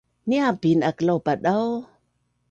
Niapin 0.29 0.79
aak 0.87 0.97
laupadau 1.05 1.67